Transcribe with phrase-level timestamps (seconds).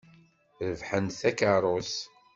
[0.67, 1.97] Rebḥen-d takeṛṛust.